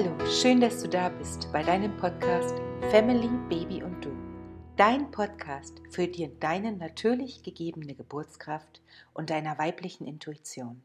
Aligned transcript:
Hallo, 0.00 0.16
schön, 0.30 0.60
dass 0.60 0.80
du 0.80 0.88
da 0.88 1.08
bist 1.08 1.50
bei 1.52 1.64
deinem 1.64 1.96
Podcast 1.96 2.54
Family, 2.92 3.26
Baby 3.48 3.82
und 3.82 4.00
du. 4.04 4.12
Dein 4.76 5.10
Podcast 5.10 5.82
für 5.90 6.06
dir 6.06 6.28
deine 6.38 6.70
natürlich 6.70 7.42
gegebene 7.42 7.96
Geburtskraft 7.96 8.80
und 9.12 9.30
deiner 9.30 9.58
weiblichen 9.58 10.06
Intuition. 10.06 10.84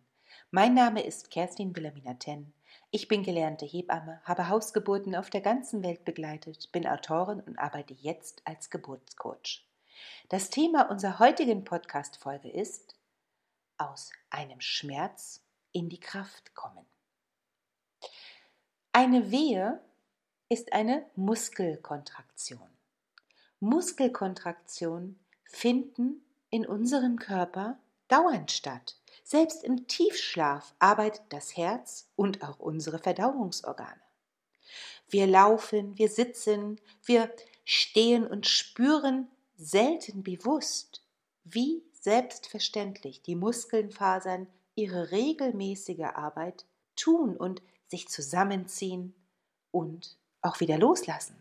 Mein 0.49 0.73
Name 0.73 1.03
ist 1.03 1.29
Kerstin 1.29 1.75
Wilhelmina 1.75 2.15
Ten. 2.15 2.53
Ich 2.89 3.07
bin 3.07 3.21
gelernte 3.21 3.67
Hebamme, 3.67 4.19
habe 4.23 4.49
Hausgeburten 4.49 5.13
auf 5.13 5.29
der 5.29 5.41
ganzen 5.41 5.83
Welt 5.83 6.05
begleitet, 6.05 6.71
bin 6.71 6.87
Autorin 6.87 7.39
und 7.41 7.59
arbeite 7.59 7.93
jetzt 7.93 8.41
als 8.45 8.71
Geburtscoach. 8.71 9.63
Das 10.29 10.49
Thema 10.49 10.89
unserer 10.89 11.19
heutigen 11.19 11.63
Podcast-Folge 11.63 12.49
ist 12.49 12.95
aus 13.77 14.11
einem 14.31 14.59
Schmerz 14.59 15.45
in 15.71 15.87
die 15.87 15.99
Kraft 15.99 16.55
kommen. 16.55 16.87
Eine 18.95 19.31
Wehe 19.31 19.81
ist 20.49 20.71
eine 20.71 21.03
Muskelkontraktion. 21.15 22.69
Muskelkontraktionen 23.59 25.19
finden 25.45 26.23
in 26.51 26.67
unserem 26.67 27.17
Körper 27.17 27.79
dauernd 28.07 28.51
statt. 28.51 28.95
Selbst 29.23 29.63
im 29.63 29.87
Tiefschlaf 29.87 30.75
arbeitet 30.77 31.23
das 31.29 31.57
Herz 31.57 32.07
und 32.15 32.43
auch 32.43 32.59
unsere 32.59 32.99
Verdauungsorgane. 32.99 33.99
Wir 35.09 35.25
laufen, 35.25 35.97
wir 35.97 36.09
sitzen, 36.09 36.79
wir 37.03 37.33
stehen 37.65 38.27
und 38.27 38.45
spüren 38.45 39.27
selten 39.55 40.21
bewusst, 40.21 41.01
wie 41.43 41.83
selbstverständlich 41.93 43.23
die 43.23 43.35
Muskelfasern 43.35 44.45
ihre 44.75 45.09
regelmäßige 45.09 46.13
Arbeit 46.13 46.65
tun 46.95 47.35
und 47.35 47.63
sich 47.93 48.09
zusammenziehen 48.09 49.13
und 49.69 50.17
auch 50.41 50.59
wieder 50.59 50.79
loslassen. 50.79 51.37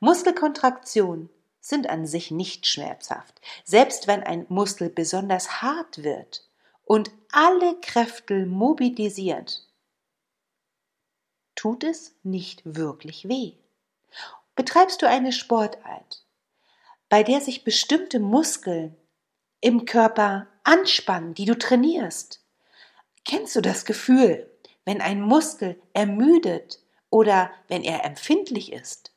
Muskelkontraktionen 0.00 1.30
sind 1.60 1.88
an 1.88 2.06
sich 2.06 2.32
nicht 2.32 2.66
schmerzhaft, 2.66 3.40
selbst 3.64 4.08
wenn 4.08 4.24
ein 4.24 4.46
Muskel 4.48 4.90
besonders 4.90 5.62
hart 5.62 6.02
wird 6.02 6.48
und 6.84 7.12
alle 7.30 7.78
Kräfte 7.80 8.46
mobilisiert, 8.46 9.68
tut 11.54 11.84
es 11.84 12.16
nicht 12.24 12.62
wirklich 12.64 13.28
weh. 13.28 13.52
Betreibst 14.56 15.02
du 15.02 15.08
eine 15.08 15.32
Sportart, 15.32 16.26
bei 17.08 17.22
der 17.22 17.40
sich 17.40 17.62
bestimmte 17.62 18.18
Muskeln 18.18 18.96
im 19.60 19.84
Körper 19.84 20.48
anspannen, 20.64 21.34
die 21.34 21.44
du 21.44 21.56
trainierst, 21.56 22.44
kennst 23.24 23.54
du 23.54 23.60
das 23.60 23.84
Gefühl, 23.84 24.50
wenn 24.84 25.00
ein 25.00 25.20
Muskel 25.20 25.80
ermüdet 25.92 26.80
oder 27.10 27.50
wenn 27.68 27.82
er 27.82 28.04
empfindlich 28.04 28.72
ist. 28.72 29.12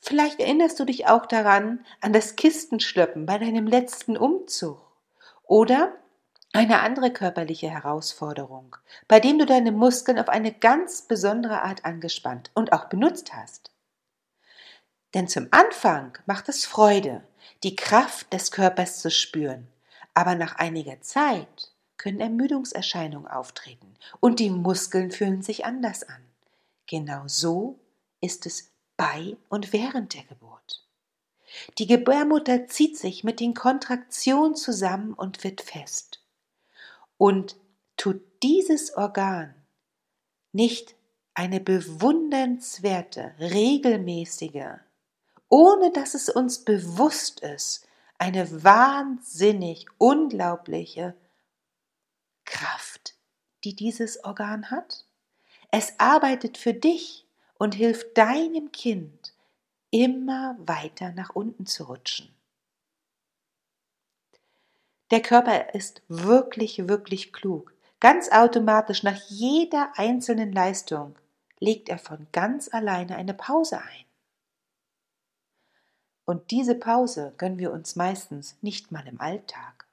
Vielleicht 0.00 0.40
erinnerst 0.40 0.78
du 0.80 0.84
dich 0.84 1.06
auch 1.06 1.26
daran 1.26 1.84
an 2.00 2.12
das 2.12 2.36
Kistenschleppen 2.36 3.26
bei 3.26 3.38
deinem 3.38 3.66
letzten 3.66 4.16
Umzug 4.16 4.78
oder 5.44 5.96
eine 6.52 6.80
andere 6.80 7.12
körperliche 7.12 7.68
Herausforderung, 7.68 8.76
bei 9.08 9.20
dem 9.20 9.38
du 9.38 9.46
deine 9.46 9.72
Muskeln 9.72 10.18
auf 10.18 10.28
eine 10.28 10.52
ganz 10.52 11.02
besondere 11.02 11.62
Art 11.62 11.84
angespannt 11.84 12.50
und 12.54 12.72
auch 12.72 12.86
benutzt 12.86 13.34
hast. 13.34 13.70
Denn 15.14 15.28
zum 15.28 15.48
Anfang 15.50 16.18
macht 16.26 16.48
es 16.48 16.64
Freude, 16.64 17.22
die 17.62 17.76
Kraft 17.76 18.32
des 18.32 18.50
Körpers 18.50 19.00
zu 19.00 19.10
spüren, 19.10 19.68
aber 20.14 20.34
nach 20.34 20.56
einiger 20.56 21.00
Zeit 21.00 21.72
können 21.98 22.20
Ermüdungserscheinungen 22.20 23.28
auftreten 23.28 23.94
und 24.20 24.40
die 24.40 24.50
Muskeln 24.50 25.10
fühlen 25.10 25.42
sich 25.42 25.64
anders 25.64 26.02
an. 26.04 26.22
Genau 26.86 27.24
so 27.26 27.78
ist 28.20 28.46
es 28.46 28.70
bei 28.96 29.36
und 29.48 29.72
während 29.72 30.14
der 30.14 30.24
Geburt. 30.24 30.86
Die 31.78 31.86
Gebärmutter 31.86 32.66
zieht 32.66 32.98
sich 32.98 33.24
mit 33.24 33.40
den 33.40 33.54
Kontraktionen 33.54 34.54
zusammen 34.54 35.14
und 35.14 35.44
wird 35.44 35.60
fest. 35.60 36.20
Und 37.18 37.56
tut 37.96 38.20
dieses 38.42 38.94
Organ 38.96 39.54
nicht 40.52 40.94
eine 41.34 41.60
bewundernswerte, 41.60 43.34
regelmäßige, 43.38 44.78
ohne 45.48 45.92
dass 45.92 46.14
es 46.14 46.28
uns 46.28 46.64
bewusst 46.64 47.40
ist, 47.40 47.86
eine 48.18 48.64
wahnsinnig 48.64 49.86
unglaubliche 49.98 51.14
Kraft, 52.56 53.14
die 53.64 53.76
dieses 53.76 54.24
Organ 54.24 54.70
hat. 54.70 55.04
Es 55.70 55.92
arbeitet 55.98 56.56
für 56.56 56.72
dich 56.72 57.26
und 57.58 57.74
hilft 57.74 58.16
deinem 58.16 58.72
Kind, 58.72 59.34
immer 59.90 60.56
weiter 60.58 61.12
nach 61.12 61.34
unten 61.34 61.66
zu 61.66 61.84
rutschen. 61.84 62.34
Der 65.10 65.20
Körper 65.20 65.74
ist 65.74 66.00
wirklich, 66.08 66.88
wirklich 66.88 67.34
klug. 67.34 67.74
Ganz 68.00 68.30
automatisch 68.30 69.02
nach 69.02 69.20
jeder 69.28 69.92
einzelnen 69.96 70.50
Leistung 70.50 71.14
legt 71.60 71.90
er 71.90 71.98
von 71.98 72.26
ganz 72.32 72.72
alleine 72.72 73.16
eine 73.16 73.34
Pause 73.34 73.78
ein. 73.78 74.04
Und 76.24 76.50
diese 76.50 76.74
Pause 76.74 77.34
gönnen 77.36 77.58
wir 77.58 77.70
uns 77.70 77.96
meistens 77.96 78.56
nicht 78.62 78.92
mal 78.92 79.06
im 79.06 79.20
Alltag. 79.20 79.85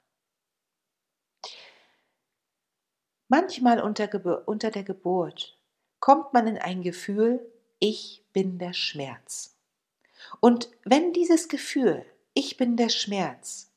Manchmal 3.36 3.80
unter, 3.80 4.46
unter 4.46 4.70
der 4.70 4.84
Geburt 4.84 5.58
kommt 5.98 6.32
man 6.32 6.46
in 6.46 6.56
ein 6.56 6.82
Gefühl, 6.82 7.44
ich 7.80 8.24
bin 8.32 8.60
der 8.60 8.74
Schmerz. 8.74 9.56
Und 10.38 10.70
wenn 10.84 11.12
dieses 11.12 11.48
Gefühl, 11.48 12.06
ich 12.34 12.56
bin 12.56 12.76
der 12.76 12.90
Schmerz, 12.90 13.72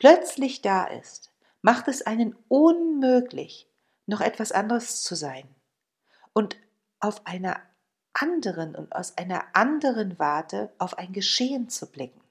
plötzlich 0.00 0.60
da 0.60 0.86
ist, 0.86 1.32
macht 1.62 1.86
es 1.86 2.02
einen 2.02 2.34
unmöglich, 2.48 3.70
noch 4.06 4.20
etwas 4.20 4.50
anderes 4.50 5.04
zu 5.04 5.14
sein 5.14 5.46
und 6.32 6.56
auf 6.98 7.24
einer 7.28 7.62
anderen 8.12 8.74
und 8.74 8.92
aus 8.92 9.16
einer 9.16 9.54
anderen 9.54 10.18
Warte 10.18 10.72
auf 10.78 10.98
ein 10.98 11.12
Geschehen 11.12 11.68
zu 11.68 11.88
blicken. 11.92 12.23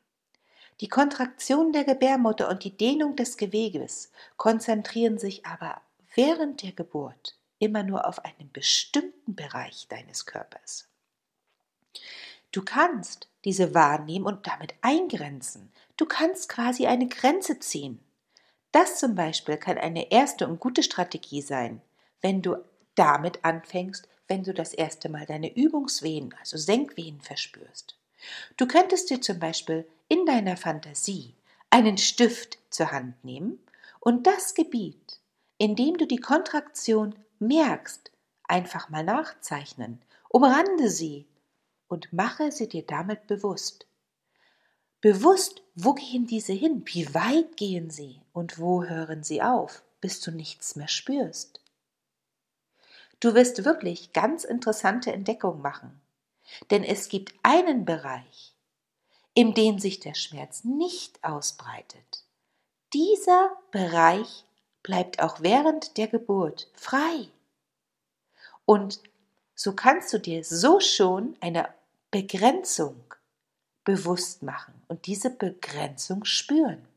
Die 0.82 0.90
Kontraktion 0.90 1.72
der 1.72 1.84
Gebärmutter 1.84 2.50
und 2.50 2.64
die 2.64 2.76
Dehnung 2.76 3.16
des 3.16 3.38
Geweges 3.38 4.12
konzentrieren 4.38 5.18
sich 5.18 5.46
aber 5.46 5.82
während 6.16 6.64
der 6.64 6.72
Geburt 6.72 7.38
immer 7.60 7.84
nur 7.84 8.08
auf 8.08 8.24
einen 8.26 8.52
bestimmten 8.52 9.36
Bereich 9.36 9.88
deines 9.88 10.26
Körpers. 10.26 10.88
Du 12.52 12.62
kannst 12.62 13.30
diese 13.46 13.74
wahrnehmen 13.74 14.26
und 14.26 14.48
damit 14.48 14.76
eingrenzen. 14.82 15.72
Du 15.98 16.06
kannst 16.06 16.50
quasi 16.50 16.88
eine 16.88 17.08
Grenze 17.08 17.60
ziehen. 17.60 18.00
Das 18.72 19.00
zum 19.00 19.16
Beispiel 19.16 19.58
kann 19.58 19.78
eine 19.78 20.12
erste 20.12 20.48
und 20.48 20.60
gute 20.60 20.84
Strategie 20.84 21.42
sein, 21.42 21.82
wenn 22.22 22.42
du 22.42 22.58
damit 22.96 23.44
anfängst, 23.44 24.08
wenn 24.28 24.44
du 24.44 24.54
das 24.54 24.74
erste 24.74 25.10
Mal 25.10 25.26
deine 25.26 25.56
Übungswehen, 25.56 26.34
also 26.40 26.58
Senkwehen 26.58 27.22
verspürst. 27.22 27.98
Du 28.58 28.68
könntest 28.68 29.10
dir 29.10 29.22
zum 29.22 29.40
Beispiel 29.40 29.88
in 30.08 30.26
deiner 30.26 30.58
Fantasie 30.58 31.36
einen 31.70 31.98
Stift 31.98 32.60
zur 32.70 32.92
Hand 32.92 33.24
nehmen 33.24 33.60
und 34.00 34.28
das 34.28 34.54
Gebiet, 34.54 35.20
in 35.58 35.76
dem 35.76 35.98
du 35.98 36.06
die 36.06 36.18
Kontraktion 36.18 37.16
merkst, 37.40 38.12
einfach 38.44 38.90
mal 38.90 39.04
nachzeichnen, 39.04 40.02
umrande 40.30 40.90
sie 40.90 41.26
und 41.88 42.12
mache 42.14 42.52
sie 42.52 42.68
dir 42.68 42.84
damit 42.84 43.28
bewusst. 43.28 43.88
Bewusst, 45.02 45.62
wo 45.76 45.94
gehen 45.94 46.28
diese 46.28 46.54
hin, 46.54 46.84
wie 46.86 47.14
weit 47.14 47.58
gehen 47.58 47.90
sie 47.90 48.22
und 48.32 48.60
wo 48.60 48.84
hören 48.84 49.24
sie 49.24 49.42
auf, 49.42 49.84
bis 50.00 50.22
du 50.22 50.32
nichts 50.32 50.76
mehr 50.76 50.88
spürst. 50.88 51.60
Du 53.20 53.34
wirst 53.36 53.64
wirklich 53.66 54.14
ganz 54.14 54.44
interessante 54.44 55.12
Entdeckungen 55.12 55.62
machen, 55.62 56.02
denn 56.72 56.84
es 56.84 57.10
gibt 57.10 57.34
einen 57.44 57.86
Bereich, 57.86 58.54
in 59.34 59.54
dem 59.54 59.80
sich 59.80 60.00
der 60.00 60.14
Schmerz 60.14 60.64
nicht 60.64 61.24
ausbreitet. 61.24 62.26
Dieser 62.94 63.58
Bereich 63.72 64.46
bleibt 64.84 65.22
auch 65.22 65.42
während 65.42 65.98
der 65.98 66.08
Geburt 66.08 66.70
frei. 66.74 67.30
Und 68.66 69.02
so 69.56 69.74
kannst 69.74 70.14
du 70.14 70.20
dir 70.20 70.44
so 70.44 70.80
schon 70.80 71.36
eine 71.40 71.70
Begrenzung 72.12 73.02
bewusst 73.84 74.44
machen 74.44 74.74
und 74.88 75.08
diese 75.08 75.30
Begrenzung 75.30 76.26
spüren. 76.26 76.88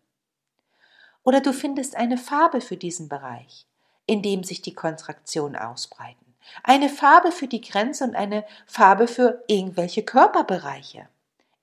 Oder 1.22 1.40
du 1.40 1.52
findest 1.52 1.96
eine 1.96 2.18
Farbe 2.18 2.60
für 2.60 2.76
diesen 2.76 3.08
Bereich, 3.08 3.66
in 4.06 4.22
dem 4.22 4.44
sich 4.44 4.62
die 4.62 4.74
Kontraktionen 4.74 5.56
ausbreiten. 5.56 6.25
Eine 6.62 6.88
Farbe 6.88 7.32
für 7.32 7.48
die 7.48 7.60
Grenze 7.60 8.04
und 8.04 8.16
eine 8.16 8.44
Farbe 8.66 9.08
für 9.08 9.44
irgendwelche 9.48 10.02
Körperbereiche 10.04 11.08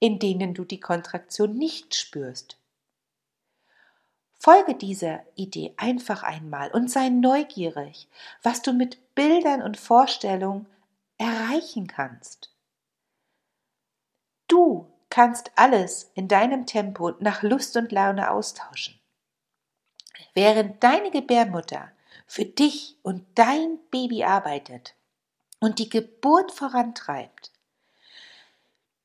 in 0.04 0.20
denen 0.20 0.54
du 0.54 0.66
die 0.66 0.82
Kontraktion 0.82 1.56
nicht 1.58 1.96
spürst. 1.96 2.58
Folge 4.38 4.76
dieser 4.76 5.22
Idee 5.36 5.74
einfach 5.78 6.24
einmal 6.24 6.72
und 6.72 6.92
sei 6.92 7.08
neugierig, 7.08 8.10
was 8.42 8.62
du 8.62 8.74
mit 8.74 9.16
Bildern 9.16 9.62
und 9.62 9.78
Vorstellungen 9.78 10.66
erreichen 11.18 11.88
kannst. 11.88 12.54
Du 14.50 14.92
kannst 15.10 15.54
alles 15.56 16.12
in 16.16 16.28
deinem 16.28 16.66
Tempo 16.66 17.12
nach 17.22 17.42
Lust 17.42 17.78
und 17.78 17.94
Laune 17.94 18.30
austauschen. 18.30 19.00
Während 20.34 20.84
deine 20.84 21.12
Gebärmutter 21.12 21.94
für 22.26 22.46
dich 22.46 22.98
und 23.04 23.26
dein 23.36 23.80
Baby 23.92 24.24
arbeitet 24.24 24.96
und 25.60 25.80
die 25.80 25.90
Geburt 25.90 26.52
vorantreibt, 26.52 27.52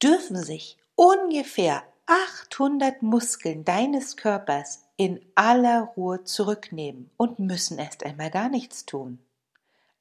dürfen 0.02 0.36
sich 0.36 0.78
ungefähr 0.94 1.82
800 2.06 3.02
Muskeln 3.02 3.64
deines 3.64 4.16
Körpers 4.16 4.84
in 4.96 5.20
aller 5.34 5.82
Ruhe 5.96 6.24
zurücknehmen 6.24 7.10
und 7.16 7.38
müssen 7.38 7.78
erst 7.78 8.04
einmal 8.04 8.30
gar 8.30 8.48
nichts 8.48 8.86
tun. 8.86 9.18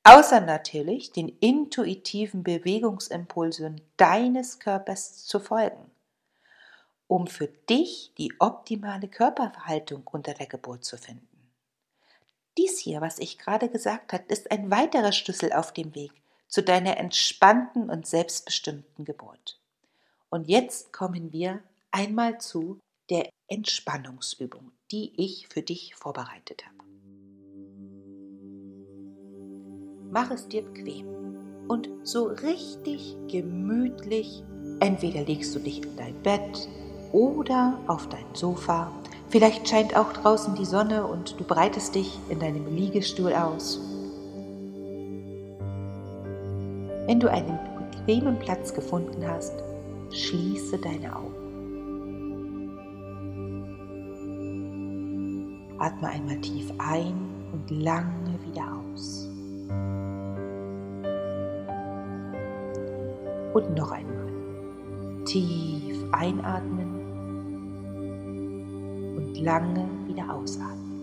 Außer 0.03 0.39
natürlich 0.39 1.11
den 1.11 1.27
intuitiven 1.27 2.41
Bewegungsimpulsen 2.41 3.81
deines 3.97 4.59
Körpers 4.59 5.25
zu 5.25 5.41
folgen, 5.41 5.91
um 7.07 7.27
für 7.27 7.47
dich 7.47 8.13
die 8.17 8.33
optimale 8.39 9.09
Körperverhaltung 9.09 10.07
unter 10.07 10.33
der 10.33 10.47
Geburt 10.47 10.85
zu 10.85 10.97
finden. 10.97 11.36
Dies 12.57 12.79
hier, 12.79 13.01
was 13.01 13.19
ich 13.19 13.37
gerade 13.37 13.69
gesagt 13.69 14.13
habe, 14.13 14.23
ist 14.29 14.51
ein 14.51 14.71
weiterer 14.71 15.11
Schlüssel 15.11 15.53
auf 15.53 15.73
dem 15.73 15.93
Weg 15.93 16.11
zu 16.47 16.63
deiner 16.63 16.97
entspannten 16.97 17.89
und 17.89 18.07
selbstbestimmten 18.07 19.05
Geburt. 19.05 19.59
Und 20.29 20.47
jetzt 20.47 20.91
kommen 20.91 21.31
wir 21.31 21.61
einmal 21.91 22.39
zu 22.39 22.79
der 23.09 23.29
Entspannungsübung, 23.47 24.71
die 24.91 25.13
ich 25.17 25.47
für 25.47 25.61
dich 25.61 25.95
vorbereitet 25.95 26.65
habe. 26.65 26.77
Mach 30.09 30.31
es 30.31 30.47
dir 30.47 30.63
bequem 30.63 31.65
und 31.67 31.89
so 32.03 32.25
richtig 32.27 33.15
gemütlich. 33.27 34.43
Entweder 34.79 35.23
legst 35.23 35.53
du 35.53 35.59
dich 35.59 35.83
in 35.83 35.95
dein 35.95 36.21
Bett 36.23 36.67
oder 37.11 37.79
auf 37.87 38.07
dein 38.09 38.25
Sofa. 38.33 38.91
Vielleicht 39.29 39.67
scheint 39.67 39.95
auch 39.95 40.13
draußen 40.13 40.55
die 40.55 40.65
Sonne 40.65 41.05
und 41.05 41.39
du 41.39 41.43
breitest 41.43 41.95
dich 41.95 42.17
in 42.29 42.39
deinem 42.39 42.65
Liegestuhl 42.73 43.33
aus. 43.33 43.79
Wenn 47.05 47.19
du 47.19 47.29
einen 47.31 47.59
bequemen 47.91 48.37
Platz 48.39 48.73
gefunden 48.73 49.25
hast, 49.27 49.53
schließe 50.11 50.77
deine 50.77 51.15
Augen. 51.15 51.47
Atme 55.79 56.09
einmal 56.09 56.37
tief 56.41 56.71
ein 56.79 57.15
und 57.53 57.69
lange 57.69 58.37
wieder 58.45 58.63
aus. 58.93 59.29
Und 63.53 63.75
noch 63.75 63.91
einmal. 63.91 64.27
Tief 65.25 65.97
einatmen 66.11 66.76
lange 69.41 69.87
wieder 70.07 70.33
ausatmen. 70.33 71.01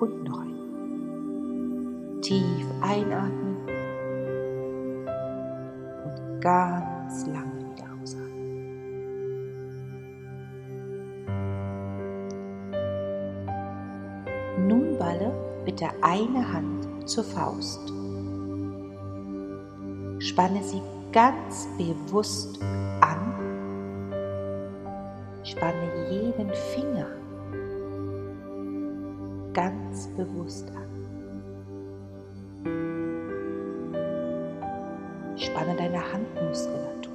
Und 0.00 0.24
noch 0.24 0.40
einmal. 0.40 2.20
Tief 2.20 2.66
einatmen 2.82 3.56
und 6.04 6.40
ganz 6.40 7.00
ganz 7.10 7.26
lange 7.26 7.58
wieder 7.70 7.88
ausatmen. 8.00 8.68
Nun 14.68 14.98
balle 14.98 15.32
bitte 15.64 15.88
eine 16.02 16.52
Hand 16.52 17.08
zur 17.08 17.24
Faust. 17.24 17.92
Spanne 20.20 20.62
sie 20.62 20.80
ganz 21.12 21.68
bewusst 21.76 22.60
an. 23.00 23.34
Spanne 25.42 26.08
jeden 26.10 26.52
Finger 26.74 27.06
ganz 29.52 30.06
bewusst 30.16 30.70
an. 30.70 30.80
Spanne 35.36 35.74
deine 35.76 36.00
Handmuskulatur 36.12 37.12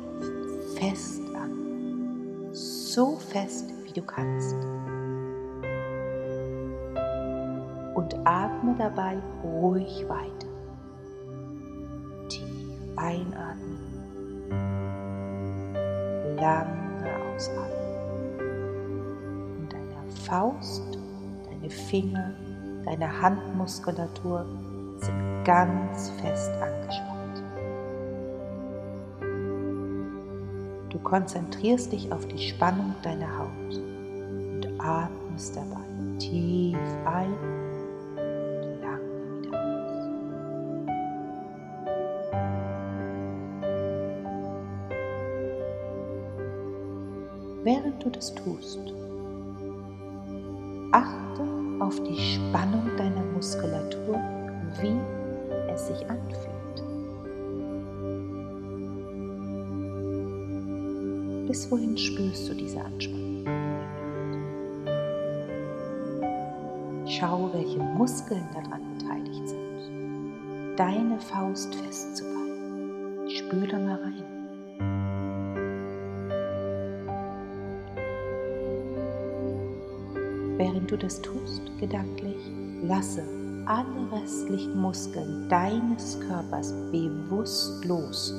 fest 0.77 1.21
an. 1.35 2.49
So 2.51 3.15
fest, 3.17 3.71
wie 3.83 3.93
du 3.93 4.01
kannst. 4.01 4.55
Und 7.93 8.15
atme 8.25 8.75
dabei 8.77 9.17
ruhig 9.43 10.05
weiter. 10.09 10.47
Tief 12.27 12.45
einatmen. 12.97 13.44
Lange 16.45 17.09
ausatmen. 17.33 18.37
Und 19.57 19.73
deine 19.73 20.11
Faust, 20.27 20.99
deine 21.49 21.71
Finger, 21.71 22.35
deine 22.85 23.19
Handmuskulatur 23.19 24.45
sind 24.97 25.43
ganz 25.43 26.11
fest 26.21 26.51
angespannt. 26.61 27.43
Du 30.91 30.99
konzentrierst 30.99 31.91
dich 31.91 32.11
auf 32.11 32.27
die 32.27 32.37
Spannung 32.37 32.93
deiner 33.01 33.39
Haut 33.39 33.75
und 33.75 34.67
atmest 34.77 35.55
dabei 35.55 35.83
tief 36.19 36.77
ein 37.05 37.54
du 48.05 48.11
das 48.11 48.33
tust, 48.35 48.79
achte 50.91 51.43
auf 51.79 51.99
die 52.03 52.17
Spannung 52.17 52.95
deiner 52.97 53.23
Muskulatur, 53.33 54.19
wie 54.79 54.99
es 55.71 55.87
sich 55.87 56.09
anfühlt. 56.09 56.55
Bis 61.47 61.69
wohin 61.71 61.97
spürst 61.97 62.49
du 62.49 62.53
diese 62.53 62.81
Anspannung? 62.81 63.25
Schau, 67.07 67.49
welche 67.53 67.79
Muskeln 67.79 68.45
daran 68.53 68.81
beteiligt 68.97 69.47
sind. 69.47 70.77
Deine 70.77 71.19
Faust 71.19 71.73
festzuhalten. 71.75 73.29
Spüre 73.29 73.79
mal 73.79 73.95
rein. 74.01 74.14
Während 80.57 80.89
du 80.89 80.97
das 80.97 81.21
tust, 81.21 81.61
gedanklich, 81.79 82.51
lasse 82.83 83.23
alle 83.65 84.11
restlichen 84.11 84.79
Muskeln 84.79 85.49
deines 85.49 86.19
Körpers 86.19 86.73
bewusst 86.91 87.83
los 87.85 88.33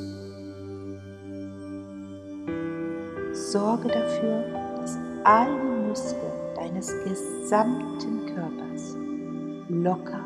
sorge 3.36 3.88
dafür, 3.88 4.44
dass 4.76 4.98
alle 5.24 5.56
Muskeln 5.88 6.32
deines 6.54 6.92
gesamten 7.04 8.26
Körpers 8.34 8.96
locker, 9.68 10.24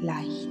leicht, 0.00 0.48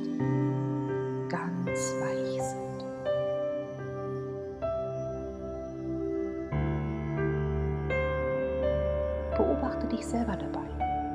dich 9.91 10.05
selber 10.05 10.35
dabei, 10.35 10.67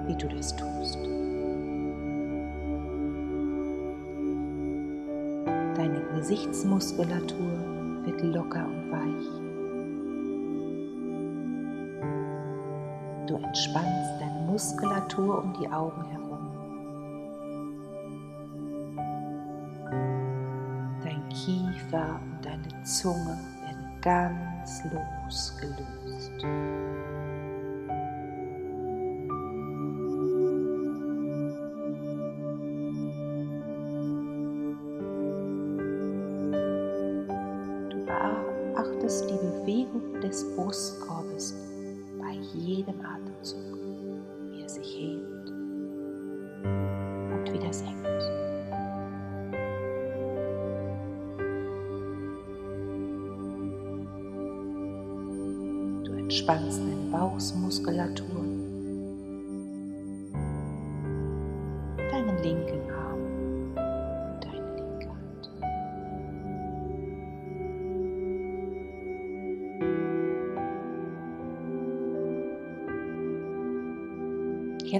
wie 0.06 0.16
du 0.16 0.28
das 0.28 0.54
tust. 0.54 0.98
Deine 5.76 6.00
Gesichtsmuskulatur 6.14 8.04
wird 8.04 8.22
locker 8.22 8.66
und 8.66 8.90
weich. 8.90 9.46
Du 13.26 13.36
entspannst 13.36 14.20
deine 14.20 14.46
Muskulatur 14.46 15.42
um 15.42 15.52
die 15.60 15.68
Augen 15.68 16.04
herum. 16.04 16.26
Dein 21.02 21.28
Kiefer 21.30 22.20
und 22.22 22.44
deine 22.44 22.82
Zunge 22.84 23.38
werden 23.64 24.00
ganz 24.00 24.82
losgelöst. 24.84 25.95
Des 40.26 40.44
Brustkorbes 40.56 41.54
bei 42.18 42.32
jedem 42.54 43.00
Atemzug, 43.00 43.78
wie 44.50 44.60
er 44.60 44.68
sich 44.68 44.98
hebt 44.98 45.50
und 47.30 47.52
wieder 47.52 47.72
senkt. 47.72 48.04
Du 56.04 56.12
entspannst 56.12 56.80
deine 56.80 57.10
Bauchmuskulatur, 57.12 58.45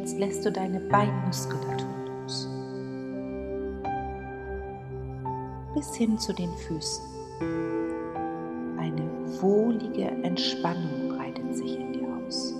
Jetzt 0.06 0.20
lässt 0.20 0.44
du 0.44 0.52
deine 0.52 0.78
Beinmuskulatur 0.78 1.88
los. 2.22 2.48
Bis 5.74 5.96
hin 5.96 6.16
zu 6.16 6.32
den 6.32 6.52
Füßen. 6.58 7.04
Eine 8.78 9.02
wohlige 9.40 10.04
Entspannung 10.22 11.08
breitet 11.08 11.56
sich 11.56 11.80
in 11.80 11.92
dir 11.92 12.06
aus. 12.24 12.54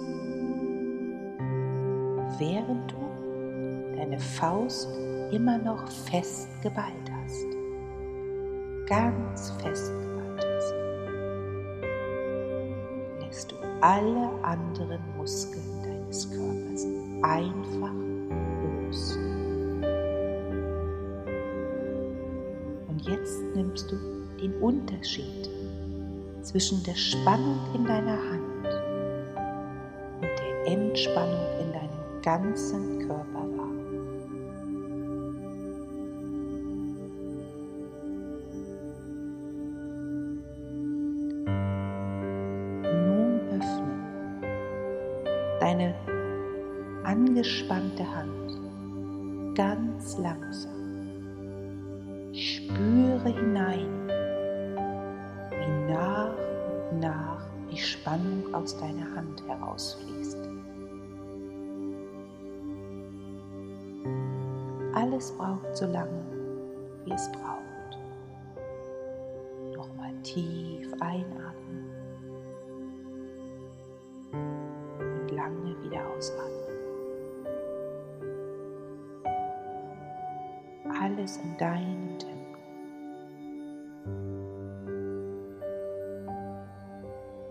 Während 2.41 2.91
du 2.91 3.97
deine 3.97 4.19
Faust 4.19 4.89
immer 5.31 5.57
noch 5.57 5.89
fest 5.89 6.49
geballt 6.65 7.13
hast. 7.23 7.47
Ganz 8.89 9.53
fest 9.63 9.93
geballt 9.93 10.45
hast. 10.45 10.75
Lässt 13.21 13.53
du 13.53 13.57
alle 13.83 14.31
anderen 14.43 15.01
Muskeln 15.17 15.63
deines 15.85 16.29
Körpers 16.29 16.46
einfach 17.29 17.93
los. 18.91 19.19
Und 22.89 23.03
jetzt 23.05 23.43
nimmst 23.55 23.91
du 23.91 23.97
den 24.41 24.55
Unterschied 24.61 25.51
zwischen 26.43 26.83
der 26.85 26.95
Spannung 26.95 27.59
in 27.75 27.85
deiner 27.85 28.17
Hand 28.17 28.67
und 30.17 30.23
der 30.23 30.73
Entspannung 30.73 31.47
in 31.61 31.73
deinem 31.73 32.23
ganzen 32.23 33.07
Körper 33.07 33.56
langsam. 50.19 50.73
Spüre 52.33 53.29
hinein, 53.29 54.09
wie 55.51 55.93
nach 55.93 56.35
und 56.91 57.01
nach 57.01 57.47
die 57.71 57.79
Spannung 57.79 58.55
aus 58.55 58.77
deiner 58.77 59.15
Hand 59.15 59.43
herausfließt. 59.47 60.39
Alles 64.95 65.33
braucht 65.33 65.77
so 65.77 65.87
lange, 65.87 66.25
wie 67.05 67.13
es 67.13 67.31
braucht. 67.33 67.99
Nochmal 69.75 70.13
tief 70.23 70.93
einatmen 71.01 71.46
In 81.43 81.57
deinem 81.59 82.19
Tempo. 82.19 82.37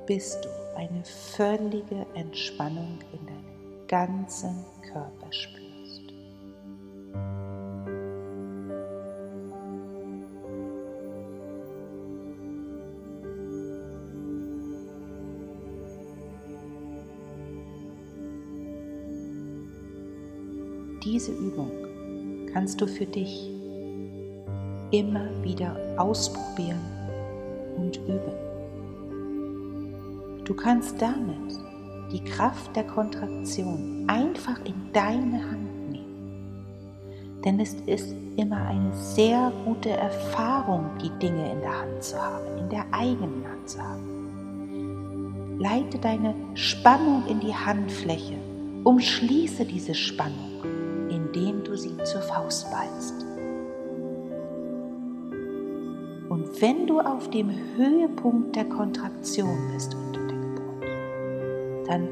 bis 0.05 0.39
du 0.41 0.49
eine 0.75 1.03
völlige 1.03 2.05
Entspannung 2.13 2.99
in 3.11 3.25
deinem 3.25 3.87
ganzen 3.87 4.65
Körper 4.91 5.31
spürst. 5.31 6.03
Diese 21.03 21.31
Übung 21.31 21.71
kannst 22.51 22.81
du 22.81 22.87
für 22.87 23.05
dich 23.05 23.54
immer 24.99 25.25
wieder 25.43 25.75
ausprobieren 25.97 26.79
und 27.77 27.97
üben. 28.07 28.33
Du 30.45 30.53
kannst 30.53 31.01
damit 31.01 31.59
die 32.11 32.23
Kraft 32.23 32.75
der 32.75 32.85
Kontraktion 32.85 34.05
einfach 34.07 34.57
in 34.63 34.75
deine 34.93 35.43
Hand 35.43 35.91
nehmen. 35.91 37.41
Denn 37.43 37.59
es 37.59 37.73
ist 37.85 38.15
immer 38.37 38.67
eine 38.67 38.93
sehr 38.93 39.51
gute 39.65 39.89
Erfahrung, 39.89 40.85
die 41.01 41.09
Dinge 41.19 41.51
in 41.51 41.59
der 41.59 41.81
Hand 41.81 42.03
zu 42.03 42.21
haben, 42.21 42.57
in 42.57 42.69
der 42.69 42.85
eigenen 42.91 43.43
Hand 43.49 43.69
zu 43.69 43.81
haben. 43.81 45.57
Leite 45.59 45.97
deine 45.97 46.35
Spannung 46.53 47.25
in 47.27 47.39
die 47.39 47.53
Handfläche, 47.53 48.35
umschließe 48.83 49.65
diese 49.65 49.95
Spannung, 49.95 50.63
indem 51.09 51.63
du 51.63 51.75
sie 51.75 51.97
zur 52.03 52.21
Faust 52.21 52.69
ballst. 52.71 53.24
Wenn 56.59 56.87
du 56.87 56.99
auf 56.99 57.29
dem 57.29 57.49
Höhepunkt 57.75 58.55
der 58.55 58.65
Kontraktion 58.65 59.71
bist 59.73 59.95
dann 61.87 62.07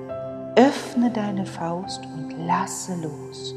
öffne 0.56 1.10
deine 1.12 1.46
Faust 1.46 2.02
und 2.16 2.32
lasse 2.46 2.96
los. 3.02 3.54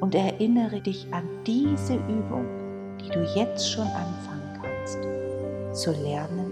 Und 0.00 0.14
erinnere 0.14 0.80
dich 0.80 1.06
an 1.10 1.24
diese 1.46 1.94
Übung, 1.94 2.46
die 3.00 3.08
du 3.10 3.22
jetzt 3.34 3.70
schon 3.70 3.86
anfangen 3.86 4.60
kannst, 4.62 4.98
zu 5.72 5.90
lernen 5.90 6.47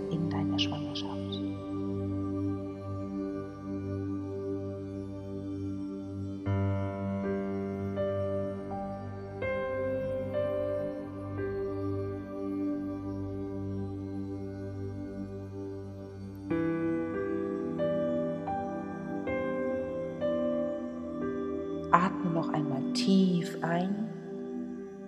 Atme 21.97 22.31
noch 22.31 22.51
einmal 22.51 22.93
tief 22.93 23.57
ein 23.63 23.95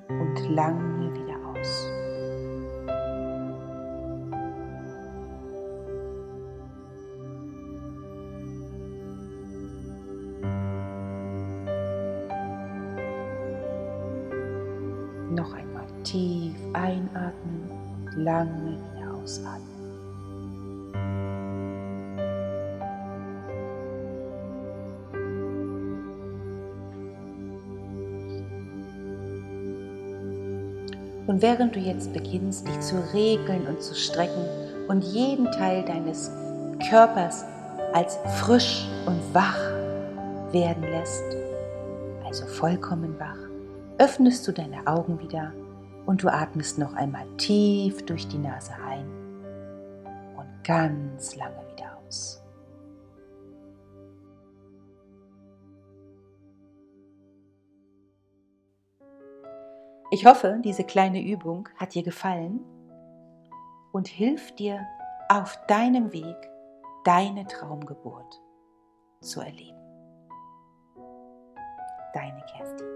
und 0.08 0.54
lange 0.54 1.12
wieder 1.12 1.36
aus. 1.50 1.86
Noch 15.30 15.52
einmal 15.52 15.84
tief 16.04 16.54
einatmen 16.72 17.70
und 18.06 18.16
lange 18.16 18.78
wieder 18.94 19.14
ausatmen. 19.14 19.77
Und 31.38 31.42
während 31.42 31.76
du 31.76 31.78
jetzt 31.78 32.12
beginnst, 32.12 32.66
dich 32.66 32.80
zu 32.80 32.96
regeln 33.14 33.68
und 33.68 33.80
zu 33.80 33.94
strecken 33.94 34.44
und 34.88 35.04
jeden 35.04 35.44
Teil 35.52 35.84
deines 35.84 36.32
Körpers 36.90 37.44
als 37.92 38.18
frisch 38.40 38.88
und 39.06 39.20
wach 39.32 39.56
werden 40.50 40.82
lässt, 40.82 41.22
also 42.26 42.44
vollkommen 42.44 43.14
wach, 43.20 43.38
öffnest 43.98 44.48
du 44.48 44.52
deine 44.52 44.84
Augen 44.88 45.20
wieder 45.20 45.52
und 46.06 46.24
du 46.24 46.28
atmest 46.28 46.76
noch 46.76 46.94
einmal 46.94 47.28
tief 47.36 48.04
durch 48.04 48.26
die 48.26 48.38
Nase 48.38 48.72
ein 48.84 49.06
und 50.36 50.64
ganz 50.64 51.36
lange 51.36 51.62
wieder 51.72 51.96
aus. 52.04 52.42
Ich 60.10 60.24
hoffe, 60.24 60.58
diese 60.64 60.84
kleine 60.84 61.22
Übung 61.22 61.68
hat 61.76 61.94
dir 61.94 62.02
gefallen 62.02 62.60
und 63.92 64.08
hilft 64.08 64.58
dir 64.58 64.86
auf 65.28 65.58
deinem 65.66 66.12
Weg 66.12 66.36
deine 67.04 67.46
Traumgeburt 67.46 68.40
zu 69.20 69.40
erleben. 69.40 69.76
Deine 72.14 72.42
Kerstin. 72.46 72.86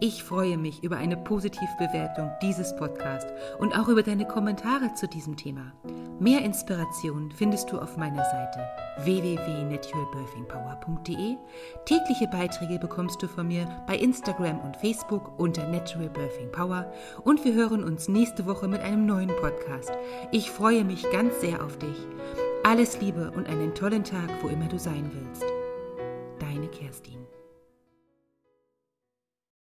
Ich 0.00 0.22
freue 0.22 0.58
mich 0.58 0.84
über 0.84 0.96
eine 0.96 1.16
Positivbewertung 1.16 2.30
dieses 2.40 2.76
Podcasts 2.76 3.32
und 3.58 3.76
auch 3.76 3.88
über 3.88 4.04
deine 4.04 4.28
Kommentare 4.28 4.94
zu 4.94 5.08
diesem 5.08 5.36
Thema. 5.36 5.72
Mehr 6.20 6.44
Inspiration 6.44 7.32
findest 7.32 7.72
du 7.72 7.80
auf 7.80 7.96
meiner 7.96 8.22
Seite 8.22 8.60
www.naturalbirthingpower.de. 9.02 11.36
Tägliche 11.84 12.28
Beiträge 12.28 12.78
bekommst 12.78 13.20
du 13.20 13.26
von 13.26 13.48
mir 13.48 13.66
bei 13.88 13.96
Instagram 13.96 14.60
und 14.60 14.76
Facebook 14.76 15.36
unter 15.36 15.66
Natural 15.66 16.10
Birthing 16.10 16.52
Power 16.52 16.92
und 17.24 17.44
wir 17.44 17.54
hören 17.54 17.82
uns 17.82 18.06
nächste 18.06 18.46
Woche 18.46 18.68
mit 18.68 18.82
einem 18.82 19.04
neuen 19.04 19.34
Podcast. 19.40 19.90
Ich 20.30 20.52
freue 20.52 20.84
mich 20.84 21.10
ganz 21.10 21.40
sehr 21.40 21.64
auf 21.64 21.76
dich. 21.76 22.06
Alles 22.62 23.00
Liebe 23.00 23.32
und 23.32 23.48
einen 23.48 23.74
tollen 23.74 24.04
Tag, 24.04 24.30
wo 24.42 24.48
immer 24.48 24.68
du 24.68 24.78
sein 24.78 25.10
willst. 25.12 25.44
Deine 26.38 26.68
Kerstin. 26.68 27.26